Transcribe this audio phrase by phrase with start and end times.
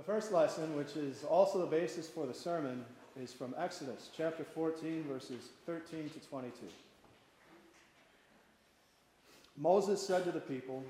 [0.00, 2.86] The first lesson, which is also the basis for the sermon,
[3.20, 6.54] is from Exodus chapter 14, verses 13 to 22.
[9.58, 10.82] Moses said to the people,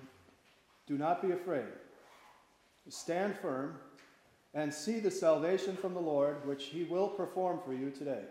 [0.86, 1.64] Do not be afraid.
[2.88, 3.80] Stand firm
[4.54, 8.22] and see the salvation from the Lord, which he will perform for you today.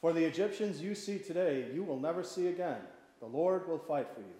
[0.00, 2.80] For the Egyptians you see today, you will never see again.
[3.20, 4.36] The Lord will fight for you.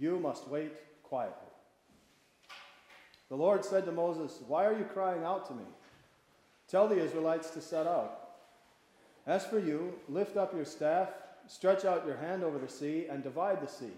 [0.00, 0.72] You must wait
[1.04, 1.49] quietly.
[3.30, 5.64] The Lord said to Moses, Why are you crying out to me?
[6.68, 8.30] Tell the Israelites to set out.
[9.26, 11.08] As for you, lift up your staff,
[11.46, 13.92] stretch out your hand over the sea, and divide the sea,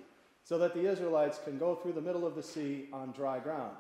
[0.45, 3.74] so that the Israelites can go through the middle of the sea on dry ground.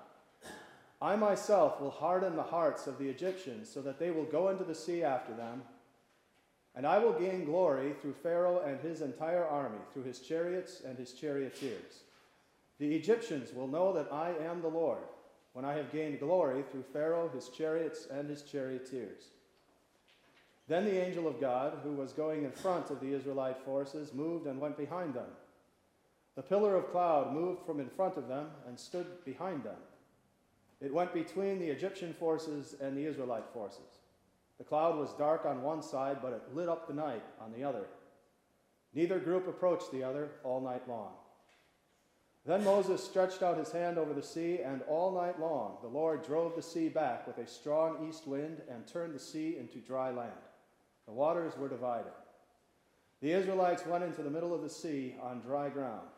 [1.02, 4.64] I myself will harden the hearts of the Egyptians, so that they will go into
[4.64, 5.62] the sea after them.
[6.74, 10.96] And I will gain glory through Pharaoh and his entire army, through his chariots and
[10.96, 12.04] his charioteers.
[12.78, 15.02] The Egyptians will know that I am the Lord
[15.52, 19.24] when I have gained glory through Pharaoh, his chariots, and his charioteers.
[20.68, 24.46] Then the angel of God, who was going in front of the Israelite forces, moved
[24.46, 25.28] and went behind them.
[26.34, 29.76] The pillar of cloud moved from in front of them and stood behind them.
[30.80, 34.00] It went between the Egyptian forces and the Israelite forces.
[34.58, 37.64] The cloud was dark on one side, but it lit up the night on the
[37.64, 37.86] other.
[38.94, 41.12] Neither group approached the other all night long.
[42.44, 46.26] Then Moses stretched out his hand over the sea, and all night long the Lord
[46.26, 50.10] drove the sea back with a strong east wind and turned the sea into dry
[50.10, 50.32] land.
[51.06, 52.12] The waters were divided.
[53.20, 56.08] The Israelites went into the middle of the sea on dry ground.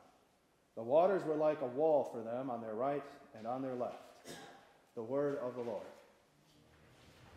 [0.76, 3.04] The waters were like a wall for them on their right
[3.36, 3.98] and on their left.
[4.94, 5.86] The word of the Lord.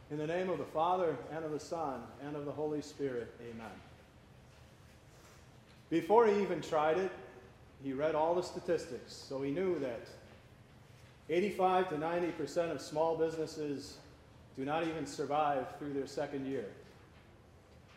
[0.09, 3.33] In the name of the Father, and of the Son, and of the Holy Spirit,
[3.41, 3.71] amen.
[5.89, 7.11] Before he even tried it,
[7.83, 10.07] he read all the statistics, so he knew that
[11.29, 13.97] 85 to 90% of small businesses
[14.57, 16.65] do not even survive through their second year.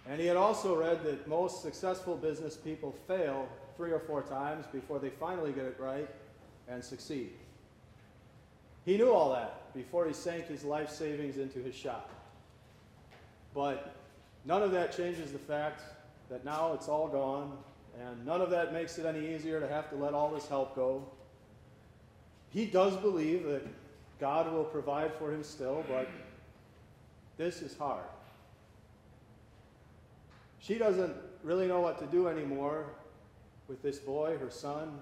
[0.08, 4.66] And he had also read that most successful business people fail three or four times
[4.72, 6.08] before they finally get it right
[6.68, 7.30] and succeed.
[8.84, 12.10] He knew all that before he sank his life savings into his shop.
[13.54, 13.94] But
[14.44, 15.82] none of that changes the fact
[16.28, 17.56] that now it's all gone
[17.98, 20.74] and none of that makes it any easier to have to let all this help
[20.76, 21.04] go.
[22.50, 23.66] He does believe that
[24.18, 26.08] God will provide for him still, but
[27.36, 28.04] this is hard.
[30.58, 32.86] She doesn't really know what to do anymore
[33.66, 34.98] with this boy, her son.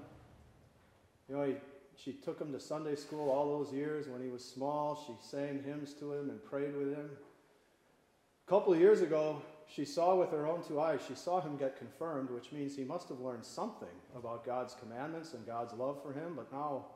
[1.28, 1.54] You know, he,
[1.96, 5.02] she took him to Sunday school all those years when he was small.
[5.06, 7.10] She sang hymns to him and prayed with him.
[8.46, 11.56] A couple of years ago, she saw with her own two eyes, she saw him
[11.56, 16.02] get confirmed, which means he must have learned something about God's commandments and God's love
[16.02, 16.32] for him.
[16.34, 16.86] But now,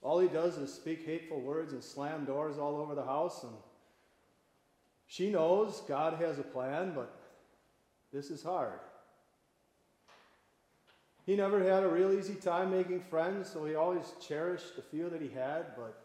[0.00, 3.42] all he does is speak hateful words and slam doors all over the house.
[3.42, 3.52] And
[5.06, 7.12] she knows God has a plan, but
[8.12, 8.78] this is hard.
[11.26, 15.10] He never had a real easy time making friends, so he always cherished the few
[15.10, 16.02] that he had, but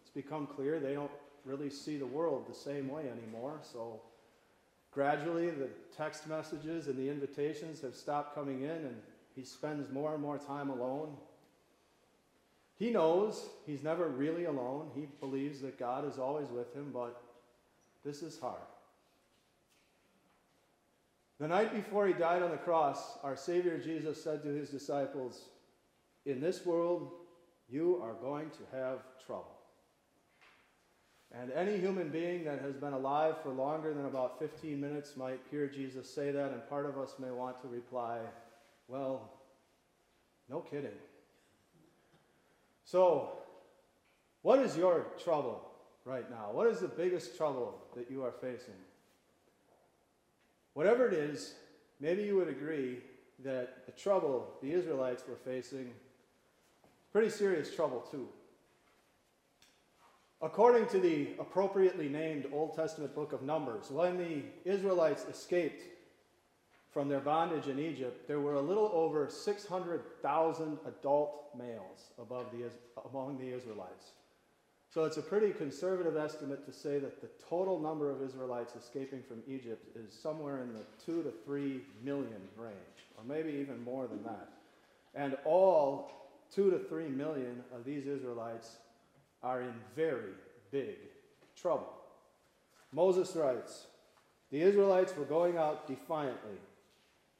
[0.00, 1.10] it's become clear they don't
[1.44, 3.60] really see the world the same way anymore.
[3.62, 4.00] So
[4.90, 8.96] Gradually, the text messages and the invitations have stopped coming in, and
[9.34, 11.16] he spends more and more time alone.
[12.78, 14.90] He knows he's never really alone.
[14.94, 17.20] He believes that God is always with him, but
[18.04, 18.60] this is hard.
[21.40, 25.42] The night before he died on the cross, our Savior Jesus said to his disciples,
[26.26, 27.12] In this world,
[27.68, 29.57] you are going to have trouble.
[31.32, 35.40] And any human being that has been alive for longer than about 15 minutes might
[35.50, 38.20] hear Jesus say that, and part of us may want to reply,
[38.86, 39.30] Well,
[40.48, 40.96] no kidding.
[42.84, 43.32] So,
[44.40, 45.62] what is your trouble
[46.06, 46.48] right now?
[46.52, 48.74] What is the biggest trouble that you are facing?
[50.72, 51.54] Whatever it is,
[52.00, 52.98] maybe you would agree
[53.44, 55.92] that the trouble the Israelites were facing,
[57.12, 58.28] pretty serious trouble too.
[60.40, 65.82] According to the appropriately named Old Testament book of Numbers, when the Israelites escaped
[66.92, 72.70] from their bondage in Egypt, there were a little over 600,000 adult males the,
[73.08, 74.12] among the Israelites.
[74.90, 79.22] So it's a pretty conservative estimate to say that the total number of Israelites escaping
[79.22, 82.74] from Egypt is somewhere in the 2 to 3 million range,
[83.16, 84.48] or maybe even more than that.
[85.16, 88.76] And all 2 to 3 million of these Israelites
[89.42, 90.32] are in very
[90.70, 90.96] big
[91.56, 91.92] trouble.
[92.92, 93.86] Moses writes
[94.50, 96.58] The Israelites were going out defiantly.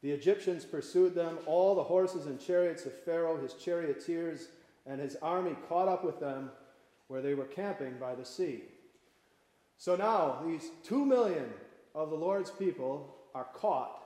[0.02, 1.38] The Egyptians pursued them.
[1.46, 4.48] All the horses and chariots of Pharaoh, his charioteers,
[4.86, 6.50] and his army caught up with them,
[7.08, 8.62] where they were camping by the sea.
[9.76, 11.50] So now, these two million
[11.94, 14.02] of the Lord's people are caught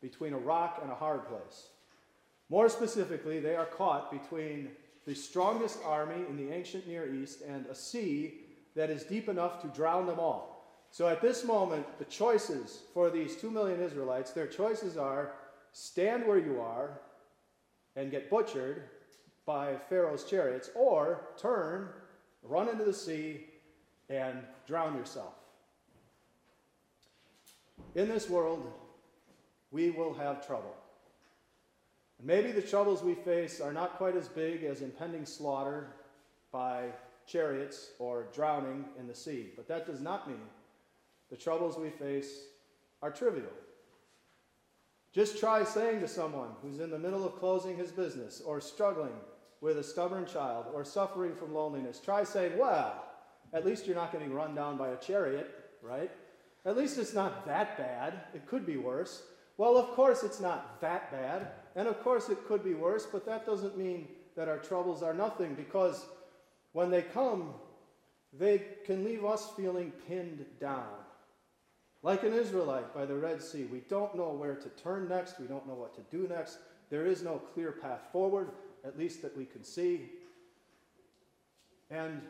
[0.00, 1.68] between a rock and a hard place.
[2.48, 4.70] More specifically, they are caught between
[5.10, 8.34] the strongest army in the ancient Near East and a sea
[8.76, 10.72] that is deep enough to drown them all.
[10.92, 15.32] So at this moment, the choices for these two million Israelites, their choices are
[15.72, 17.00] stand where you are
[17.96, 18.84] and get butchered
[19.46, 21.88] by Pharaoh's chariots, or turn,
[22.44, 23.46] run into the sea,
[24.10, 25.34] and drown yourself.
[27.96, 28.72] In this world,
[29.72, 30.76] we will have trouble.
[32.20, 35.88] And maybe the troubles we face are not quite as big as impending slaughter
[36.52, 36.88] by
[37.26, 40.40] chariots or drowning in the sea, but that does not mean
[41.30, 42.42] the troubles we face
[43.00, 43.52] are trivial.
[45.14, 49.14] Just try saying to someone who's in the middle of closing his business or struggling
[49.62, 53.02] with a stubborn child or suffering from loneliness, try saying, Well,
[53.54, 55.50] at least you're not getting run down by a chariot,
[55.82, 56.10] right?
[56.66, 58.20] At least it's not that bad.
[58.34, 59.22] It could be worse.
[59.56, 61.48] Well, of course it's not that bad.
[61.76, 65.14] And of course it could be worse, but that doesn't mean that our troubles are
[65.14, 66.06] nothing because
[66.72, 67.54] when they come,
[68.32, 70.86] they can leave us feeling pinned down.
[72.02, 75.46] Like an Israelite by the Red Sea, we don't know where to turn next, we
[75.46, 76.58] don't know what to do next.
[76.88, 78.50] There is no clear path forward,
[78.84, 80.10] at least that we can see.
[81.90, 82.22] And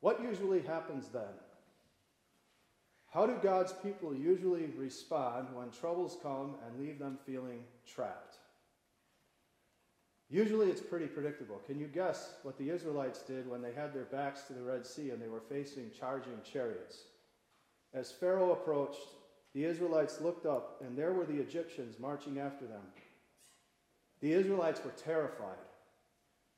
[0.00, 1.22] what usually happens then?
[3.10, 8.38] How do God's people usually respond when troubles come and leave them feeling trapped?
[10.30, 11.60] Usually it's pretty predictable.
[11.66, 14.86] Can you guess what the Israelites did when they had their backs to the Red
[14.86, 17.04] Sea and they were facing charging chariots?
[17.94, 19.00] As Pharaoh approached,
[19.54, 22.82] the Israelites looked up, and there were the Egyptians marching after them.
[24.20, 25.56] The Israelites were terrified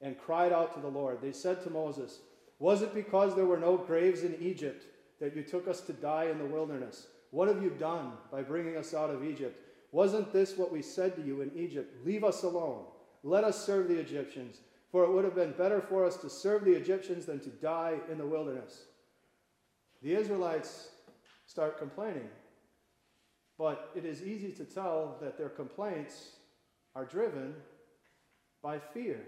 [0.00, 1.20] and cried out to the Lord.
[1.20, 2.18] They said to Moses,
[2.58, 4.84] Was it because there were no graves in Egypt
[5.20, 7.06] that you took us to die in the wilderness?
[7.30, 9.56] What have you done by bringing us out of Egypt?
[9.92, 12.04] Wasn't this what we said to you in Egypt?
[12.04, 12.84] Leave us alone.
[13.22, 14.58] Let us serve the Egyptians,
[14.90, 17.98] for it would have been better for us to serve the Egyptians than to die
[18.10, 18.84] in the wilderness.
[20.02, 20.88] The Israelites
[21.46, 22.28] start complaining,
[23.58, 26.30] but it is easy to tell that their complaints
[26.94, 27.54] are driven
[28.62, 29.20] by fear.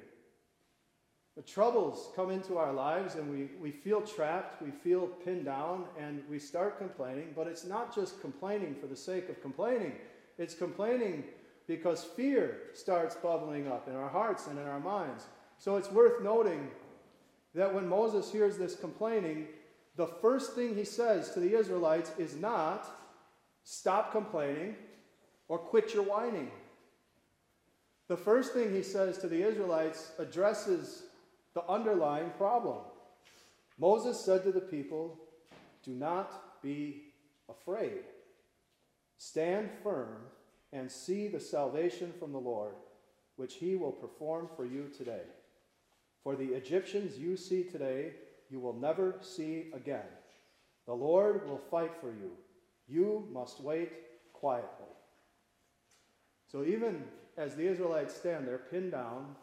[1.37, 5.87] The troubles come into our lives and we, we feel trapped, we feel pinned down,
[5.99, 7.33] and we start complaining.
[7.35, 9.95] But it's not just complaining for the sake of complaining,
[10.37, 11.25] it's complaining
[11.77, 15.25] because fear starts bubbling up in our hearts and in our minds.
[15.57, 16.69] So it's worth noting
[17.55, 19.47] that when Moses hears this complaining,
[19.97, 22.87] the first thing he says to the Israelites is not
[23.65, 24.75] stop complaining
[25.49, 26.51] or quit your whining.
[28.09, 31.05] The first thing he says to the Israelites addresses
[31.55, 32.81] the underlying problem.
[33.79, 35.19] Moses said to the people,
[35.83, 37.05] Do not be
[37.49, 38.01] afraid.
[39.17, 40.17] Stand firm
[40.73, 42.75] and see the salvation from the Lord,
[43.37, 45.23] which he will perform for you today.
[46.23, 48.13] For the Egyptians you see today,
[48.51, 50.07] you will never see again.
[50.87, 52.33] The Lord will fight for you.
[52.89, 53.93] You must wait
[54.33, 54.87] quietly.
[56.51, 57.05] So, even
[57.39, 59.35] as the Israelites stand there pinned down,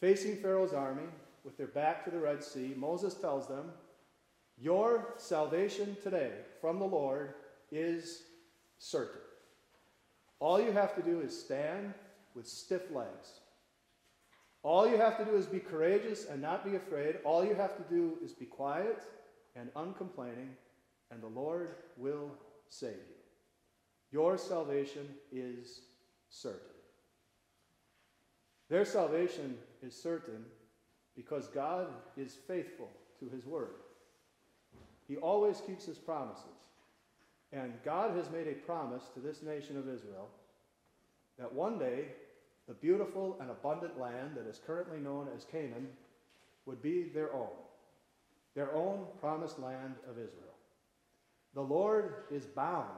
[0.00, 1.08] facing Pharaoh's army
[1.44, 3.70] with their back to the Red Sea, Moses tells them,
[4.58, 7.34] Your salvation today from the Lord
[7.70, 8.24] is
[8.78, 9.20] certain.
[10.40, 11.94] All you have to do is stand
[12.34, 13.40] with stiff legs.
[14.62, 17.16] All you have to do is be courageous and not be afraid.
[17.24, 19.02] All you have to do is be quiet
[19.54, 20.56] and uncomplaining,
[21.10, 22.30] and the Lord will
[22.68, 23.14] save you.
[24.10, 25.82] Your salvation is
[26.30, 26.60] certain.
[28.70, 30.44] Their salvation is certain
[31.14, 33.74] because God is faithful to his word.
[35.06, 36.53] He always keeps his promises.
[37.54, 40.28] And God has made a promise to this nation of Israel
[41.38, 42.06] that one day
[42.66, 45.88] the beautiful and abundant land that is currently known as Canaan
[46.66, 47.52] would be their own,
[48.54, 50.54] their own promised land of Israel.
[51.54, 52.88] The Lord is bound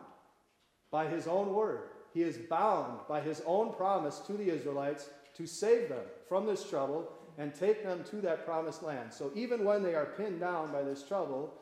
[0.91, 1.91] by his own word.
[2.15, 6.69] He is bound by his own promise to the Israelites to save them from this
[6.69, 9.13] trouble and take them to that promised land.
[9.13, 11.53] So even when they are pinned down by this trouble,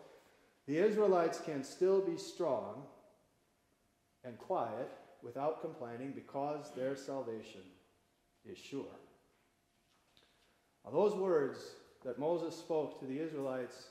[0.66, 2.83] the Israelites can still be strong
[4.25, 4.90] and quiet
[5.23, 7.61] without complaining because their salvation
[8.44, 8.85] is sure.
[10.85, 11.59] Now, those words
[12.04, 13.88] that Moses spoke to the Israelites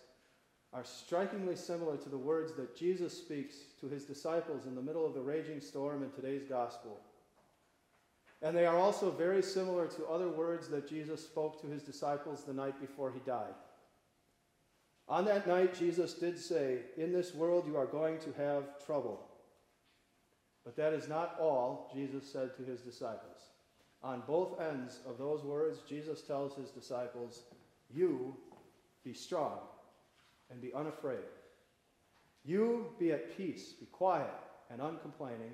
[0.72, 5.06] are strikingly similar to the words that Jesus speaks to his disciples in the middle
[5.06, 7.00] of the raging storm in today's gospel.
[8.42, 12.44] And they are also very similar to other words that Jesus spoke to his disciples
[12.44, 13.54] the night before he died.
[15.08, 19.28] On that night, Jesus did say, In this world you are going to have trouble.
[20.64, 23.52] But that is not all Jesus said to his disciples.
[24.02, 27.44] On both ends of those words, Jesus tells his disciples,
[27.94, 28.36] You
[29.04, 29.60] be strong
[30.50, 31.20] and be unafraid.
[32.46, 34.34] You be at peace, be quiet
[34.70, 35.52] and uncomplaining,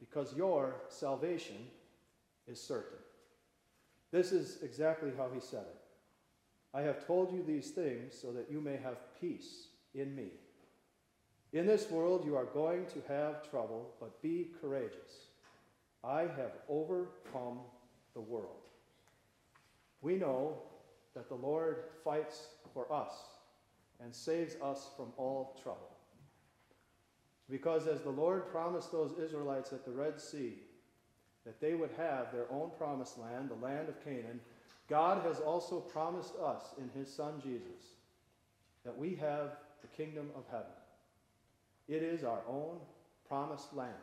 [0.00, 1.56] because your salvation
[2.46, 2.98] is certain.
[4.10, 5.75] This is exactly how he said it.
[6.76, 10.28] I have told you these things so that you may have peace in me.
[11.54, 15.30] In this world you are going to have trouble, but be courageous.
[16.04, 17.60] I have overcome
[18.12, 18.68] the world.
[20.02, 20.58] We know
[21.14, 23.14] that the Lord fights for us
[24.04, 25.96] and saves us from all trouble.
[27.48, 30.58] Because as the Lord promised those Israelites at the Red Sea
[31.46, 34.40] that they would have their own promised land, the land of Canaan,
[34.88, 37.96] God has also promised us in his Son Jesus
[38.84, 40.66] that we have the kingdom of heaven.
[41.88, 42.78] It is our own
[43.28, 43.94] promised land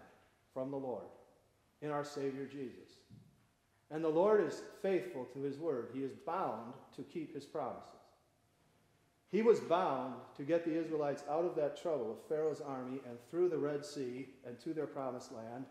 [0.54, 1.06] from the Lord
[1.82, 2.90] in our Savior Jesus.
[3.92, 5.90] And the Lord is faithful to his word.
[5.94, 7.90] He is bound to keep his promises.
[9.32, 13.18] He was bound to get the Israelites out of that trouble of Pharaoh's army and
[13.30, 15.66] through the Red Sea and to their promised land.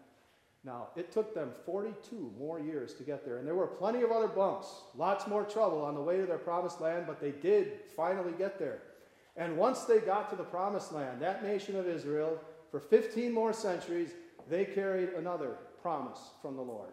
[0.65, 4.13] Now, it took them 42 more years to get there, and there were plenty of
[4.13, 7.81] other bumps, lots more trouble on the way to their promised land, but they did
[7.97, 8.83] finally get there.
[9.37, 12.39] And once they got to the promised land, that nation of Israel,
[12.71, 14.11] for 15 more centuries,
[14.49, 16.91] they carried another promise from the Lord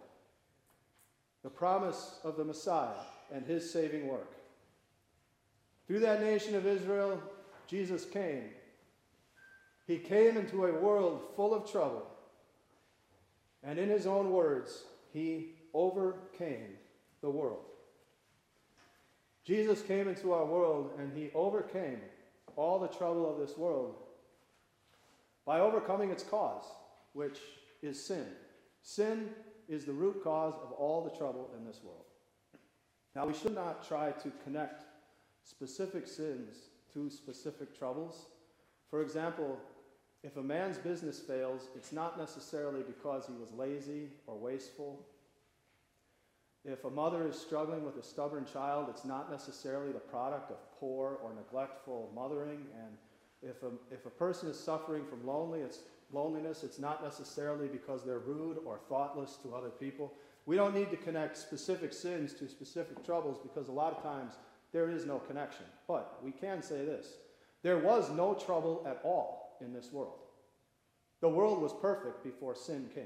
[1.41, 2.99] the promise of the Messiah
[3.33, 4.33] and his saving work.
[5.87, 7.21] Through that nation of Israel,
[7.65, 8.49] Jesus came.
[9.87, 12.05] He came into a world full of trouble.
[13.63, 16.77] And in his own words, he overcame
[17.21, 17.65] the world.
[19.43, 21.99] Jesus came into our world and he overcame
[22.55, 23.95] all the trouble of this world
[25.45, 26.65] by overcoming its cause,
[27.13, 27.39] which
[27.81, 28.25] is sin.
[28.83, 29.29] Sin
[29.67, 32.05] is the root cause of all the trouble in this world.
[33.15, 34.83] Now, we should not try to connect
[35.43, 36.55] specific sins
[36.93, 38.25] to specific troubles.
[38.89, 39.57] For example,
[40.23, 45.05] if a man's business fails, it's not necessarily because he was lazy or wasteful.
[46.65, 50.57] If a mother is struggling with a stubborn child, it's not necessarily the product of
[50.77, 52.65] poor or neglectful mothering.
[52.77, 52.97] And
[53.41, 55.79] if a, if a person is suffering from lonely, it's,
[56.11, 60.13] loneliness, it's not necessarily because they're rude or thoughtless to other people.
[60.45, 64.33] We don't need to connect specific sins to specific troubles because a lot of times
[64.73, 65.65] there is no connection.
[65.87, 67.13] But we can say this
[67.63, 70.19] there was no trouble at all in this world.
[71.21, 73.05] The world was perfect before sin came.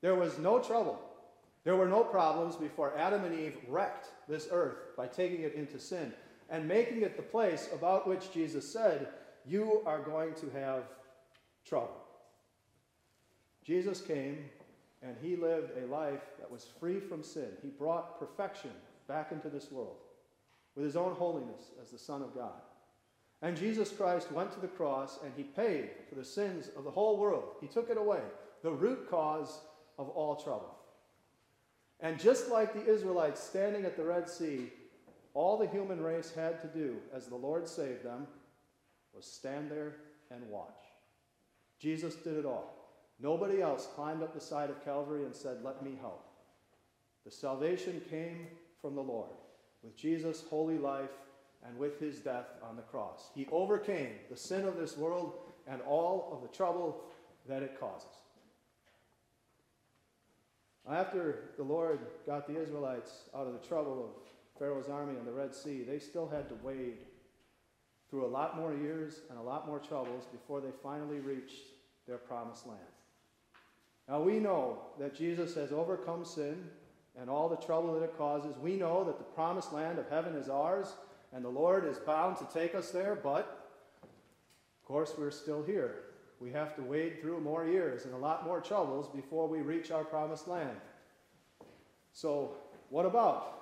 [0.00, 0.98] There was no trouble.
[1.64, 5.78] There were no problems before Adam and Eve wrecked this earth by taking it into
[5.78, 6.12] sin
[6.48, 9.08] and making it the place about which Jesus said,
[9.46, 10.84] You are going to have
[11.66, 12.00] trouble.
[13.64, 14.46] Jesus came
[15.02, 17.48] and he lived a life that was free from sin.
[17.62, 18.70] He brought perfection
[19.06, 19.96] back into this world
[20.74, 22.60] with his own holiness as the Son of God.
[23.42, 26.90] And Jesus Christ went to the cross and he paid for the sins of the
[26.90, 27.54] whole world.
[27.60, 28.20] He took it away,
[28.62, 29.60] the root cause
[29.98, 30.76] of all trouble.
[32.00, 34.70] And just like the Israelites standing at the Red Sea,
[35.32, 38.26] all the human race had to do as the Lord saved them
[39.14, 39.96] was stand there
[40.30, 40.80] and watch.
[41.78, 42.74] Jesus did it all.
[43.18, 46.24] Nobody else climbed up the side of Calvary and said, Let me help.
[47.24, 48.46] The salvation came
[48.80, 49.30] from the Lord
[49.82, 51.10] with Jesus' holy life
[51.66, 53.30] and with his death on the cross.
[53.34, 55.34] He overcame the sin of this world
[55.66, 57.02] and all of the trouble
[57.48, 58.08] that it causes.
[60.88, 65.32] After the Lord got the Israelites out of the trouble of Pharaoh's army on the
[65.32, 66.98] Red Sea, they still had to wade
[68.08, 71.62] through a lot more years and a lot more troubles before they finally reached
[72.08, 72.80] their promised land.
[74.08, 76.64] Now we know that Jesus has overcome sin
[77.18, 78.56] and all the trouble that it causes.
[78.60, 80.94] We know that the promised land of heaven is ours,
[81.32, 83.60] and the Lord is bound to take us there, but
[84.02, 86.02] of course, we're still here.
[86.40, 89.90] We have to wade through more years and a lot more troubles before we reach
[89.90, 90.76] our promised land.
[92.12, 92.56] So,
[92.88, 93.60] what about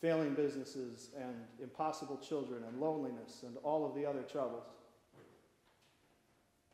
[0.00, 4.64] failing businesses and impossible children and loneliness and all of the other troubles?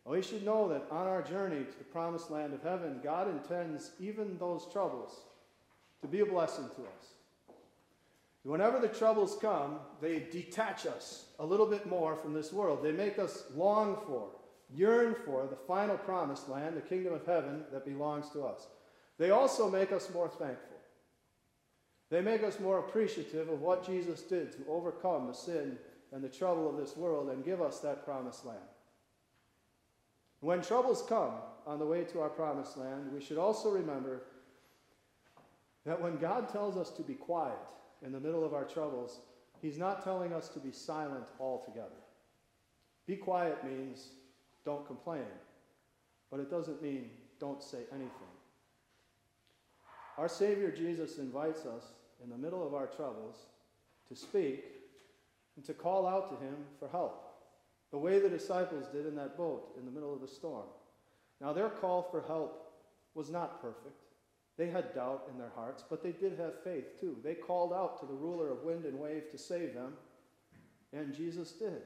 [0.05, 3.29] Well, we should know that on our journey to the promised land of heaven, God
[3.29, 5.21] intends even those troubles
[6.03, 7.14] to be a blessing to us.
[8.45, 12.83] Whenever the troubles come, they detach us a little bit more from this world.
[12.83, 14.29] They make us long for,
[14.71, 18.67] yearn for the final promised land, the kingdom of heaven that belongs to us.
[19.17, 20.77] They also make us more thankful.
[22.11, 25.79] They make us more appreciative of what Jesus did to overcome the sin
[26.13, 28.61] and the trouble of this world and give us that promised land.
[30.41, 31.33] When troubles come
[31.67, 34.25] on the way to our promised land, we should also remember
[35.87, 37.57] that when God tells us to be quiet
[38.05, 39.21] in the middle of our troubles,
[39.61, 42.03] He's not telling us to be silent altogether.
[43.07, 44.09] Be quiet means
[44.65, 45.25] don't complain,
[46.31, 48.11] but it doesn't mean don't say anything.
[50.19, 51.85] Our Savior Jesus invites us
[52.23, 53.37] in the middle of our troubles
[54.09, 54.65] to speak
[55.57, 57.33] and to call out to Him for help,
[57.91, 60.67] the way the disciples did in that boat in the middle of the storm.
[61.41, 62.73] Now, their call for help
[63.15, 64.04] was not perfect.
[64.57, 67.17] They had doubt in their hearts, but they did have faith too.
[67.25, 69.95] They called out to the ruler of wind and wave to save them,
[70.93, 71.83] and Jesus did.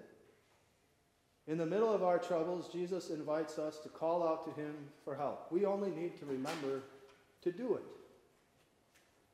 [1.46, 5.16] In the middle of our troubles, Jesus invites us to call out to him for
[5.16, 5.50] help.
[5.50, 6.82] We only need to remember
[7.40, 7.84] to do it.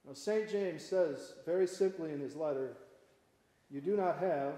[0.07, 0.49] Now, St.
[0.49, 2.77] James says very simply in his letter,
[3.69, 4.53] You do not have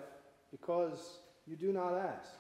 [0.51, 2.35] because you do not ask.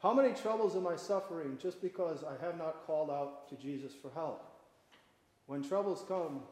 [0.00, 3.92] How many troubles am I suffering just because I have not called out to Jesus
[3.94, 4.53] for help?
[5.46, 6.42] When troubles come,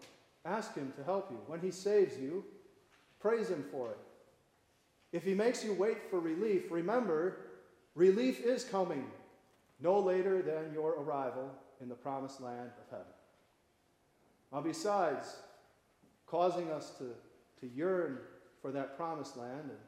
[0.44, 1.38] ask Him to help you.
[1.46, 2.44] When He saves you,
[3.20, 3.98] praise Him for it.
[5.12, 7.38] If He makes you wait for relief, remember,
[7.94, 9.06] relief is coming
[9.80, 13.12] no later than your arrival in the promised land of heaven.
[14.52, 15.36] Now, besides
[16.26, 17.10] causing us to,
[17.60, 18.18] to yearn
[18.60, 19.78] for that promised land and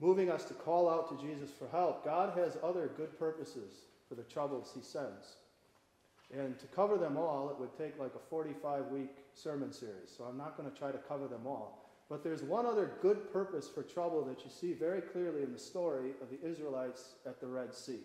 [0.00, 3.72] moving us to call out to Jesus for help, God has other good purposes
[4.08, 5.36] for the troubles He sends.
[6.34, 10.10] And to cover them all, it would take like a 45 week sermon series.
[10.16, 11.86] So I'm not going to try to cover them all.
[12.08, 15.58] But there's one other good purpose for trouble that you see very clearly in the
[15.58, 18.00] story of the Israelites at the Red Sea.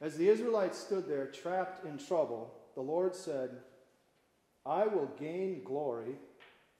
[0.00, 3.50] As the Israelites stood there trapped in trouble, the Lord said,
[4.66, 6.16] I will gain glory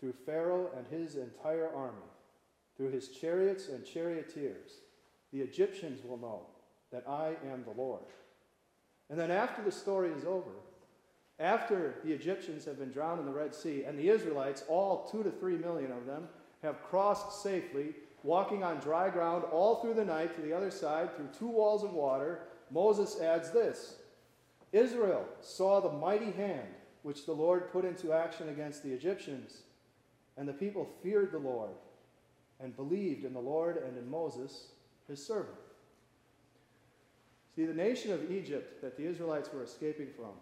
[0.00, 1.98] through Pharaoh and his entire army,
[2.76, 4.80] through his chariots and charioteers.
[5.32, 6.46] The Egyptians will know
[6.92, 8.04] that I am the Lord.
[9.10, 10.50] And then after the story is over,
[11.38, 15.22] after the Egyptians have been drowned in the Red Sea, and the Israelites, all two
[15.22, 16.28] to three million of them,
[16.62, 21.14] have crossed safely, walking on dry ground all through the night to the other side
[21.14, 23.96] through two walls of water, Moses adds this
[24.72, 26.68] Israel saw the mighty hand
[27.02, 29.62] which the Lord put into action against the Egyptians,
[30.36, 31.70] and the people feared the Lord
[32.60, 34.68] and believed in the Lord and in Moses,
[35.06, 35.58] his servant.
[37.54, 40.32] See, the nation of Egypt that the Israelites were escaping from,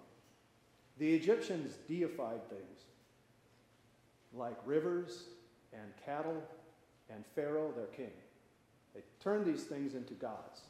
[0.99, 2.85] the Egyptians deified things
[4.35, 5.25] like rivers
[5.73, 6.43] and cattle
[7.11, 8.13] and Pharaoh, their king.
[8.95, 10.63] They turned these things into gods.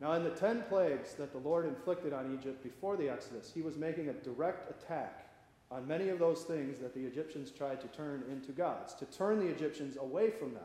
[0.00, 3.62] Now, in the ten plagues that the Lord inflicted on Egypt before the Exodus, he
[3.62, 5.30] was making a direct attack
[5.70, 9.38] on many of those things that the Egyptians tried to turn into gods, to turn
[9.38, 10.64] the Egyptians away from them.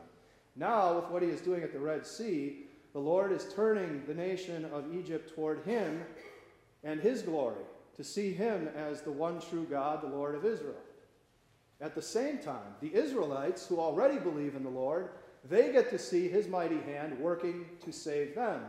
[0.56, 4.14] Now, with what he is doing at the Red Sea, the Lord is turning the
[4.14, 6.04] nation of Egypt toward him
[6.84, 7.64] and his glory,
[7.96, 10.74] to see him as the one true God, the Lord of Israel.
[11.80, 15.10] At the same time, the Israelites, who already believe in the Lord,
[15.48, 18.62] they get to see his mighty hand working to save them.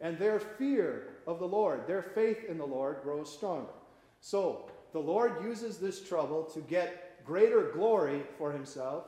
[0.00, 3.72] And their fear of the Lord, their faith in the Lord grows stronger.
[4.20, 9.04] So, the Lord uses this trouble to get greater glory for himself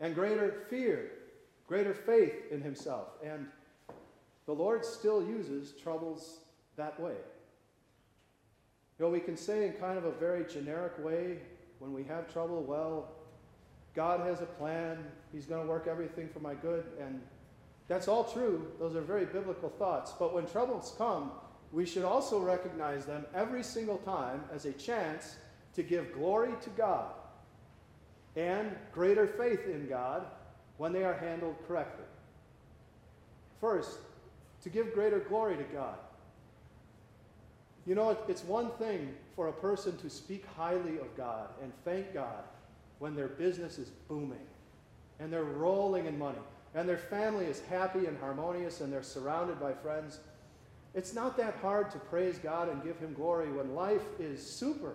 [0.00, 1.10] and greater fear
[1.70, 3.10] greater faith in himself.
[3.24, 3.46] And
[4.44, 6.38] the Lord still uses troubles
[6.76, 7.14] that way.
[8.98, 11.38] You know, we can say in kind of a very generic way
[11.78, 13.12] when we have trouble, well,
[13.94, 14.98] God has a plan,
[15.32, 16.86] He's going to work everything for my good.
[17.00, 17.20] And
[17.86, 18.66] that's all true.
[18.80, 20.12] Those are very biblical thoughts.
[20.18, 21.30] But when troubles come,
[21.70, 25.36] we should also recognize them every single time as a chance
[25.76, 27.12] to give glory to God
[28.34, 30.26] and greater faith in God
[30.80, 32.06] when they are handled correctly.
[33.60, 33.98] First,
[34.62, 35.98] to give greater glory to God.
[37.84, 42.14] You know, it's one thing for a person to speak highly of God and thank
[42.14, 42.44] God
[42.98, 44.46] when their business is booming
[45.18, 46.38] and they're rolling in money
[46.74, 50.20] and their family is happy and harmonious and they're surrounded by friends.
[50.94, 54.94] It's not that hard to praise God and give Him glory when life is super.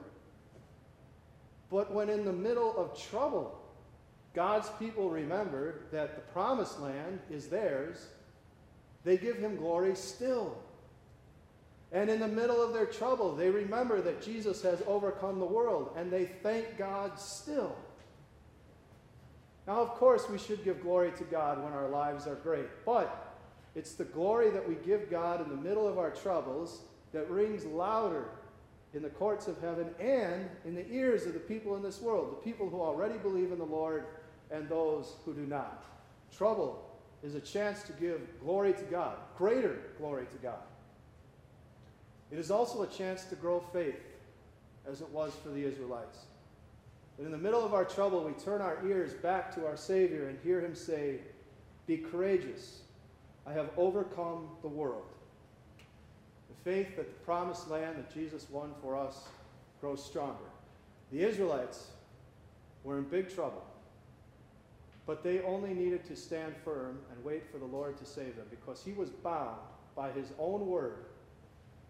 [1.70, 3.62] But when in the middle of trouble,
[4.36, 8.08] God's people remember that the promised land is theirs.
[9.06, 10.58] They give him glory still.
[11.92, 15.92] And in the middle of their trouble, they remember that Jesus has overcome the world
[15.96, 17.76] and they thank God still.
[19.66, 23.34] Now, of course, we should give glory to God when our lives are great, but
[23.74, 26.82] it's the glory that we give God in the middle of our troubles
[27.14, 28.26] that rings louder
[28.94, 32.32] in the courts of heaven and in the ears of the people in this world,
[32.32, 34.06] the people who already believe in the Lord
[34.52, 35.84] and those who do not.
[36.36, 36.84] Trouble
[37.24, 40.62] is a chance to give glory to God, greater glory to God.
[42.32, 44.02] It is also a chance to grow faith,
[44.88, 46.20] as it was for the Israelites.
[47.18, 50.28] But in the middle of our trouble, we turn our ears back to our Savior
[50.28, 51.20] and hear Him say,
[51.88, 52.82] Be courageous.
[53.48, 55.06] I have overcome the world.
[56.50, 59.24] The faith that the promised land that Jesus won for us
[59.80, 60.50] grows stronger.
[61.12, 61.88] The Israelites
[62.84, 63.64] were in big trouble,
[65.06, 68.48] but they only needed to stand firm and wait for the Lord to save them
[68.50, 69.58] because He was bound
[69.96, 71.06] by His own word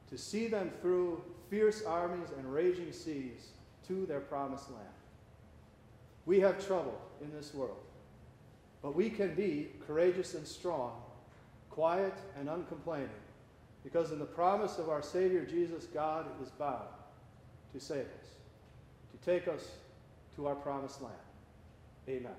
[0.10, 3.50] to see them through fierce armies and raging seas
[3.88, 4.86] to their promised land.
[6.26, 7.78] We have trouble in this world,
[8.82, 10.94] but we can be courageous and strong,
[11.70, 13.10] quiet and uncomplaining,
[13.84, 16.88] because in the promise of our Savior Jesus, God is bound
[17.74, 18.30] to save us,
[19.12, 19.70] to take us
[20.36, 21.16] to our promised land.
[22.10, 22.36] Amen.